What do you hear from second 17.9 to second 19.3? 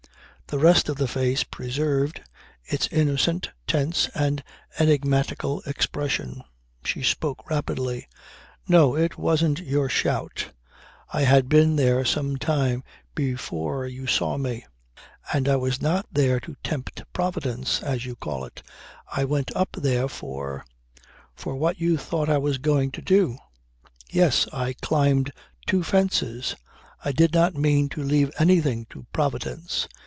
you call it. I